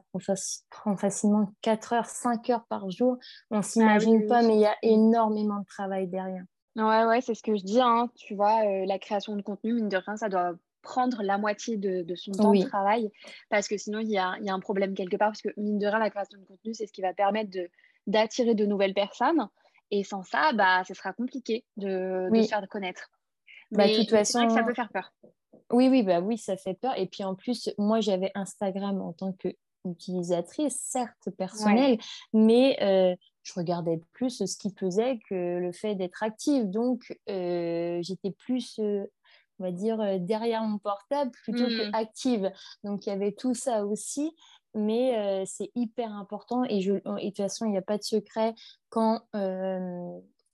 [0.71, 3.17] prend, facilement 4 heures, 5 heures par jour.
[3.51, 6.43] On ne ah s'imagine pas, mais il y a énormément de travail derrière.
[6.75, 7.81] Ouais, ouais, c'est ce que je dis.
[7.81, 8.09] Hein.
[8.15, 12.15] Tu vois, la création de contenu, mine de rien, ça doit prendre la moitié de,
[12.15, 13.11] son temps de travail
[13.49, 15.29] parce que sinon, il y a, y a, un problème quelque part.
[15.29, 17.51] Parce que, mine de rien, la création de contenu, c'est ce qui va permettre
[18.07, 19.47] d'attirer de, nouvelles personnes.
[19.91, 23.09] Et sans ça, bah, ce sera compliqué de, de se faire connaître.
[23.71, 25.11] Bah, de toute façon, vrai que ça peut faire peur.
[25.71, 26.97] Oui, oui, bah oui, ça fait peur.
[26.97, 31.97] Et puis en plus, moi, j'avais Instagram en tant qu'utilisatrice, certes personnelle,
[32.33, 36.69] mais euh, je regardais plus ce qui faisait que le fait d'être active.
[36.69, 39.03] Donc, euh, j'étais plus, euh,
[39.59, 41.95] on va dire, derrière mon portable plutôt que mmh.
[41.95, 42.51] active.
[42.83, 44.31] Donc, il y avait tout ça aussi.
[44.77, 48.03] Mais c'est hyper important et, je, et de toute façon, il n'y a pas de
[48.03, 48.53] secret
[48.89, 49.21] quand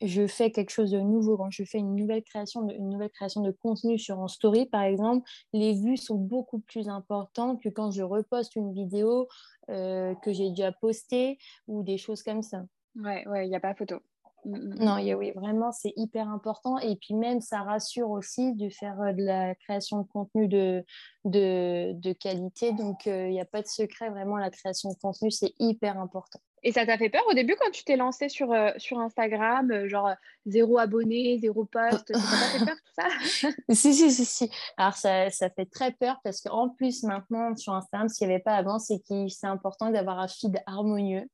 [0.03, 3.09] je fais quelque chose de nouveau, quand je fais une nouvelle création de, une nouvelle
[3.09, 7.69] création de contenu sur un story, par exemple, les vues sont beaucoup plus importantes que
[7.69, 9.27] quand je reposte une vidéo
[9.69, 12.63] euh, que j'ai déjà postée ou des choses comme ça.
[12.95, 13.99] Ouais, ouais, il n'y a pas photo.
[14.45, 14.83] Mm, mm, mm.
[14.83, 16.77] Non, oui, vraiment, c'est hyper important.
[16.79, 20.83] Et puis même, ça rassure aussi de faire de la création de contenu de,
[21.25, 22.73] de, de qualité.
[22.73, 25.99] Donc, euh, il n'y a pas de secret, vraiment, la création de contenu, c'est hyper
[25.99, 26.39] important.
[26.65, 29.69] Et ça t'a fait peur au début quand tu t'es lancé sur, euh, sur Instagram,
[29.69, 30.11] euh, genre
[30.45, 33.49] zéro abonné, zéro post, ça t'a fait peur tout ça?
[33.73, 34.49] Si, si, si, si.
[34.77, 38.33] Alors ça, ça fait très peur parce qu'en plus maintenant sur Instagram, ce qu'il n'y
[38.33, 41.29] avait pas avant, c'est que c'est important d'avoir un feed harmonieux.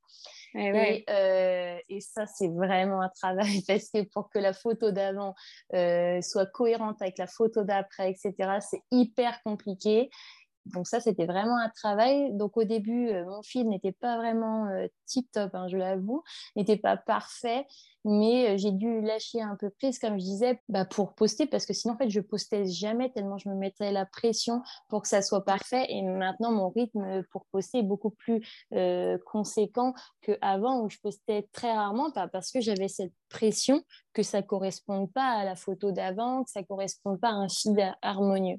[0.56, 4.92] Eh et, euh, et, ça, c'est vraiment un travail parce que pour que la photo
[4.92, 5.36] d'avant
[6.22, 10.10] soit cohérente avec la photo d'après, etc., c'est hyper compliqué.
[10.74, 12.34] Donc ça, c'était vraiment un travail.
[12.34, 16.24] Donc au début, euh, mon fil n'était pas vraiment euh, tip-top, hein, je l'avoue,
[16.56, 17.66] n'était pas parfait
[18.06, 21.66] mais euh, j'ai dû lâcher un peu prise, comme je disais, bah, pour poster, parce
[21.66, 25.08] que sinon, en fait, je postais jamais tellement je me mettais la pression pour que
[25.08, 25.86] ça soit parfait.
[25.90, 28.42] Et maintenant, mon rythme pour poster est beaucoup plus
[28.74, 33.84] euh, conséquent qu'avant, où je postais très rarement, parce que j'avais cette pression
[34.14, 37.80] que ça corresponde pas à la photo d'avant, que ça corresponde pas à un feed
[38.02, 38.58] harmonieux.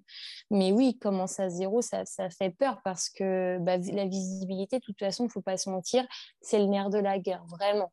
[0.50, 4.84] Mais oui, commencer à zéro, ça, ça fait peur parce que bah, la visibilité, de
[4.84, 6.06] toute façon, faut pas se mentir,
[6.40, 7.90] c'est le nerf de la guerre, vraiment.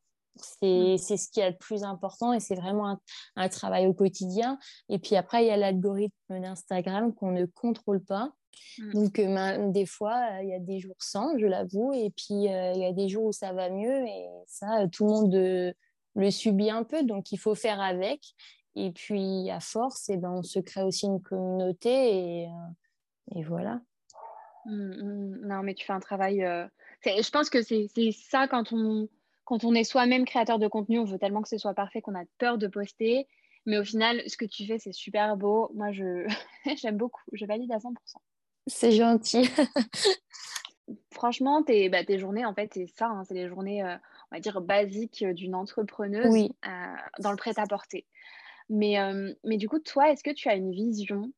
[0.62, 0.96] Mmh.
[0.98, 2.98] C'est ce qui est le plus important et c'est vraiment
[3.36, 4.58] un, travail au quotidien.
[4.88, 8.32] Et puis après, il y a l'algorithme d'Instagram qu'on ne contrôle pas.
[8.78, 8.92] Mmh.
[8.92, 12.48] Donc, euh, des fois, euh, il y a des jours sans, je l'avoue, et puis
[12.48, 15.74] euh, il y a des jours où ça va mieux, et ça, tout le monde
[16.14, 18.20] le subit un peu, donc il faut faire avec.
[18.74, 22.48] Et puis, à force, et eh ben, on se crée aussi une communauté, et,
[23.34, 23.80] et voilà.
[24.66, 26.38] Mmh, non, mais tu fais un travail.
[27.04, 29.08] Je pense que c'est ça quand on
[29.48, 32.14] quand on est soi-même créateur de contenu, on veut tellement que ce soit parfait qu'on
[32.14, 33.26] a peur de poster.
[33.64, 35.70] Mais au final, ce que tu fais, c'est super beau.
[35.74, 36.26] Moi, je
[36.76, 37.22] j'aime beaucoup.
[37.32, 37.94] Je valide à 100%.
[38.66, 39.48] C'est gentil.
[41.14, 43.06] Franchement, tes, bah, tes journées, en fait, c'est ça.
[43.06, 43.24] Hein.
[43.24, 43.96] c'est les journées, euh,
[44.30, 46.70] on va dire, basiques d'une entrepreneuse euh,
[47.20, 48.04] dans le prêt-à-porter.
[48.68, 51.32] Mais, euh, mais du coup, toi, est-ce que tu as une vision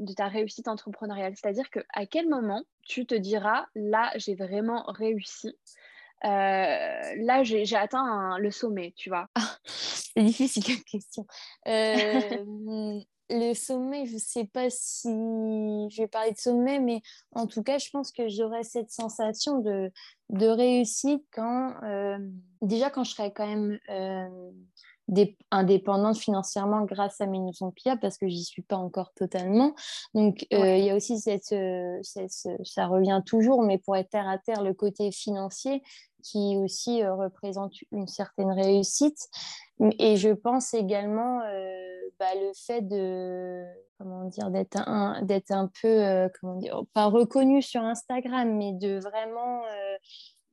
[0.00, 1.34] de ta réussite entrepreneuriale?
[1.36, 5.56] C'est-à-dire qu'à quel moment tu te diras, là, j'ai vraiment réussi?
[5.56, 5.81] euh,
[6.22, 9.26] là, j'ai atteint le sommet, tu vois.
[9.34, 11.26] Ah, c'est difficile comme question.
[11.68, 17.00] Euh, le sommet, je ne sais pas si je vais parler de sommet, mais
[17.32, 19.90] en tout cas, je pense que j'aurai cette sensation de,
[20.28, 22.18] de réussite quand, euh,
[22.60, 23.78] déjà, quand je serai quand même
[25.50, 29.74] indépendante financièrement grâce à Maison Pia parce que j'y suis pas encore totalement.
[30.14, 31.54] Donc il y a aussi cette,
[32.02, 35.82] ça revient toujours, mais pour être terre à terre, le côté financier
[36.22, 39.28] qui aussi euh, représente une certaine réussite.
[39.98, 43.64] Et je pense également euh, bah, le fait de
[43.98, 48.72] comment dire d'être un d'être un peu euh, comment dire pas reconnu sur Instagram, mais
[48.72, 49.62] de vraiment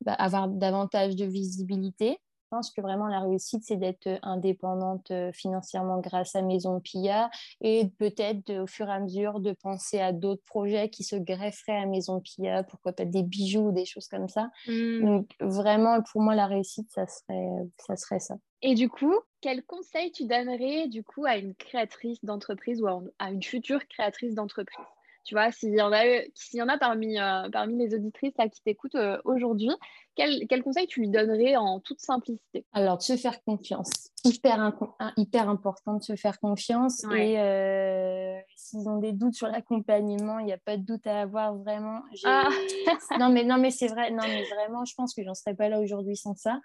[0.02, 2.20] bah, avoir davantage de visibilité
[2.50, 7.30] pense que vraiment la réussite, c'est d'être euh, indépendante euh, financièrement grâce à Maison Pia
[7.62, 11.78] et peut-être au fur et à mesure de penser à d'autres projets qui se grefferaient
[11.78, 14.50] à Maison Pia, pourquoi pas des bijoux, ou des choses comme ça.
[14.68, 15.06] Mmh.
[15.06, 17.96] Donc vraiment, pour moi, la réussite, ça serait ça.
[17.96, 18.36] Serait ça.
[18.62, 22.88] Et du coup, quel conseil tu donnerais du coup à une créatrice d'entreprise ou
[23.20, 24.86] à une future créatrice d'entreprise?
[25.30, 28.50] Tu vois, s'il y en a, y en a parmi, euh, parmi les auditrices là,
[28.50, 29.70] qui t'écoutent euh, aujourd'hui,
[30.16, 32.66] quel, quel, conseil tu lui donnerais en toute simplicité?
[32.74, 34.10] Alors, de se faire confiance.
[34.24, 34.74] Hyper,
[35.18, 37.04] hyper important de se faire confiance.
[37.16, 41.22] Et euh, s'ils ont des doutes sur l'accompagnement, il n'y a pas de doute à
[41.22, 42.02] avoir vraiment.
[42.26, 42.50] Ah.
[43.20, 44.10] non, mais, non, mais c'est vrai.
[44.10, 46.60] Non, mais vraiment, je pense que j'en serais pas là aujourd'hui sans ça.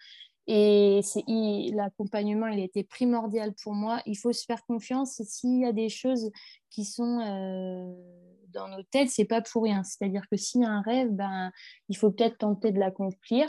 [0.46, 1.00] Et
[1.72, 4.00] l'accompagnement, il était primordial pour moi.
[4.06, 5.18] Il faut se faire confiance.
[5.20, 6.30] Et s'il y a des choses
[6.70, 7.18] qui sont
[8.52, 9.82] dans nos têtes, c'est pas pour rien.
[9.84, 11.50] C'est-à-dire que s'il y a un rêve, ben,
[11.88, 13.48] il faut peut-être tenter de l'accomplir.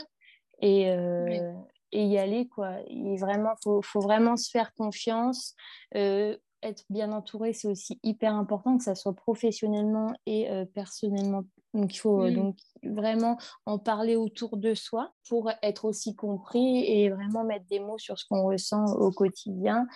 [0.60, 1.52] Et, euh,
[1.92, 2.78] y aller quoi.
[2.88, 5.54] Il vraiment, faut, faut vraiment se faire confiance.
[5.94, 11.44] Euh, être bien entouré, c'est aussi hyper important, que ça soit professionnellement et euh, personnellement.
[11.74, 17.10] Donc, il faut donc vraiment en parler autour de soi pour être aussi compris et
[17.10, 19.86] vraiment mettre des mots sur ce qu'on ressent au quotidien.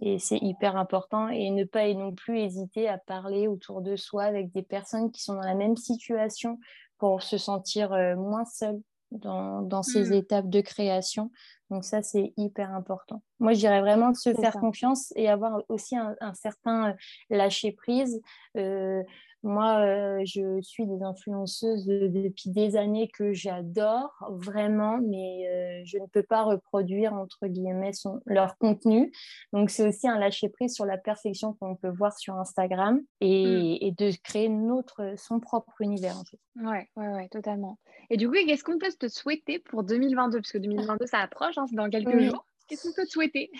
[0.00, 1.28] Et c'est hyper important.
[1.28, 5.22] Et ne pas non plus hésiter à parler autour de soi avec des personnes qui
[5.22, 6.58] sont dans la même situation
[6.98, 10.14] pour se sentir euh, moins seul dans, dans ces mmh.
[10.14, 11.30] étapes de création.
[11.70, 13.22] Donc ça, c'est hyper important.
[13.40, 16.94] Moi, je dirais vraiment de se faire confiance et avoir aussi un, certain euh,
[17.30, 18.20] lâcher-prise.
[18.56, 19.02] Euh,
[19.46, 25.98] moi, euh, je suis des influenceuses depuis des années que j'adore vraiment, mais euh, je
[25.98, 27.92] ne peux pas reproduire, entre guillemets,
[28.26, 29.12] leur contenu.
[29.52, 33.94] Donc, c'est aussi un lâcher-prise sur la perfection qu'on peut voir sur Instagram et, mm.
[33.94, 36.18] de créer notre, son propre univers.
[36.18, 36.38] En fait.
[36.56, 37.78] Ouais, ouais, ouais, totalement.
[38.10, 41.55] Et du coup, qu'est-ce qu'on peut te souhaiter pour 2022 Parce que 2022, ça approche,
[41.58, 42.44] hein, c'est dans quelques jours.
[42.68, 43.50] Qu'est-ce qu'on peut te souhaiter?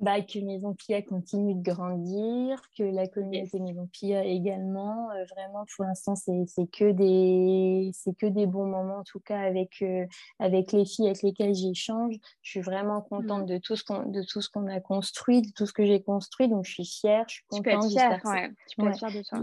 [0.00, 5.10] Bah, que Maison Pia continue de grandir, que la communauté Maison Pia également.
[5.10, 6.32] Euh, vraiment, pour l'instant, c'est
[6.72, 10.06] que, des, que des bons moments, en tout cas avec, euh,
[10.38, 12.14] avec les filles avec lesquelles j'échange.
[12.40, 13.52] Je suis vraiment contente mmh.
[13.52, 16.48] de tout ce qu'on a construit, de tout ce que j'ai construit.
[16.48, 17.64] Donc, je suis fière, je suis contente.
[17.64, 18.50] Tu peux être fière, ouais.
[18.70, 19.38] tu peux être fière de toi.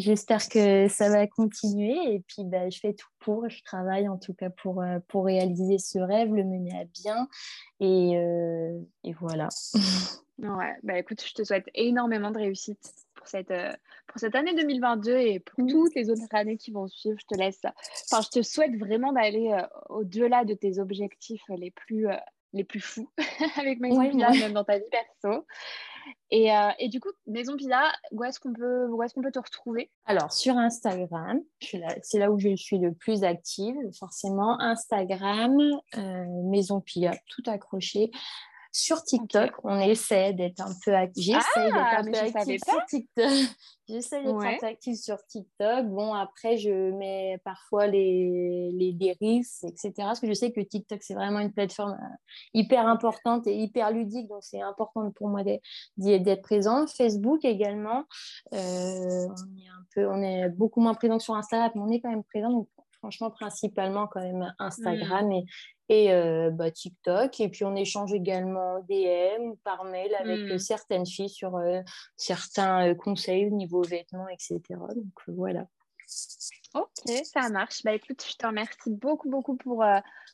[0.00, 4.16] J'espère que ça va continuer et puis bah, je fais tout pour, je travaille en
[4.16, 7.28] tout cas pour, euh, pour réaliser ce rêve, le mener à bien
[7.80, 9.48] et, euh, et voilà.
[10.38, 13.70] Ouais, bah écoute, je te souhaite énormément de réussite pour cette, euh,
[14.06, 17.18] pour cette année 2022 et pour toutes les autres années qui vont suivre.
[17.20, 17.60] Je te laisse,
[18.10, 19.54] enfin, je te souhaite vraiment d'aller
[19.90, 22.06] au-delà de tes objectifs les plus,
[22.54, 23.10] les plus fous
[23.58, 25.44] avec mes ouais, même dans ta vie perso.
[26.30, 28.86] Et, euh, et, du coup, Maison Pizza, où est-ce qu'on peut,
[29.22, 29.90] peut te retrouver?
[30.04, 34.60] Alors, sur Instagram, c'est là où je suis le plus active, forcément.
[34.60, 35.58] Instagram,
[35.96, 38.10] euh, Maison Pia, tout accroché.
[38.72, 41.24] Sur TikTok, on essaie d'être un peu actif.
[41.24, 43.24] J'essaie ah, d'être un peu active sur TikTok.
[43.88, 45.86] J'essaie d'être un peu active sur TikTok.
[45.86, 49.92] Bon, après, je mets parfois les, les des etc.
[49.96, 52.16] Parce que je sais que TikTok, c'est vraiment une plateforme euh,
[52.54, 54.28] hyper importante et hyper ludique.
[54.28, 55.42] Donc, c'est important pour moi
[55.96, 56.90] d'être présente.
[56.90, 58.04] Facebook également.
[58.54, 62.00] Euh, on, est un peu, on est beaucoup moins présent sur Instagram, mais on est
[62.00, 62.50] quand même présent.
[62.50, 62.68] Donc,
[63.00, 65.32] franchement, principalement quand même Instagram mm.
[65.32, 65.44] et,
[65.90, 67.40] et euh, bah, TikTok.
[67.40, 70.58] Et puis, on échange également DM par mail avec euh, mm.
[70.58, 71.80] certaines filles sur euh,
[72.16, 74.60] certains conseils au niveau vêtements, etc.
[74.68, 75.66] Donc, voilà.
[76.74, 77.82] Ok, ça marche.
[77.82, 79.84] Bah écoute, je te remercie beaucoup, beaucoup pour,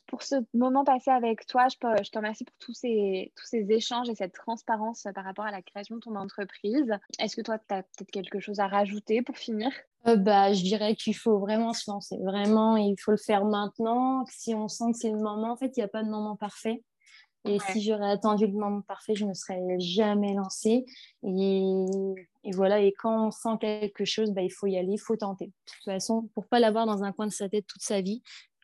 [0.07, 1.67] pour ce moment passé avec toi.
[1.69, 5.45] Je, je te remercie pour tous ces, tous ces échanges et cette transparence par rapport
[5.45, 6.91] à la création de ton entreprise.
[7.19, 9.71] Est-ce que toi, tu as peut-être quelque chose à rajouter pour finir?
[10.07, 12.17] Euh, bah, je dirais qu'il faut vraiment se lancer.
[12.23, 14.25] Vraiment, il faut le faire maintenant.
[14.29, 16.35] Si on sent que c'est le moment, en fait, il n'y a pas de moment
[16.35, 16.83] parfait.
[17.45, 20.85] Et si j'aurais attendu le moment parfait, je ne me serais jamais lancée.
[21.23, 21.73] Et,
[22.51, 25.47] voilà, et quand on sent quelque chose, bah, il faut y aller, il faut tenter.
[25.47, 28.21] De toute façon, pour pas l'avoir dans un coin de sa tête toute sa vie,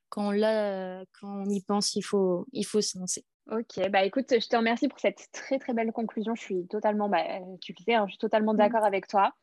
[0.10, 3.26] quand on, quand on y pense, il faut, il faut se lancer.
[3.52, 6.34] Ok, bah écoute, je te remercie pour cette très très belle conclusion.
[6.34, 7.24] Je suis totalement, bah,
[7.62, 8.58] tu le sais, hein, je suis totalement mmh.
[8.58, 9.34] d'accord avec toi.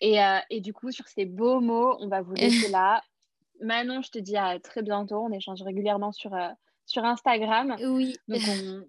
[0.00, 3.02] Et, euh, et, du coup, sur ces beaux mots, on va vous laisser là.
[3.60, 5.16] Manon, je te dis à très bientôt.
[5.16, 6.48] On échange régulièrement sur, euh,
[6.92, 7.76] sur Instagram.
[7.80, 8.16] Oui.
[8.28, 8.42] Donc,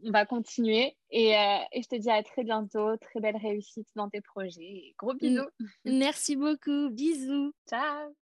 [0.04, 0.96] on, va continuer.
[1.10, 2.98] Et, euh, et, je te dis à très bientôt.
[2.98, 4.94] Très belle réussite dans tes projets.
[4.98, 5.48] Gros bisous.
[5.86, 6.90] Merci beaucoup.
[6.92, 7.54] Bisous.
[7.68, 8.12] Ciao.